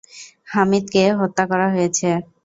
[0.47, 2.09] হামিদকে হত্যা করা হয়েছে।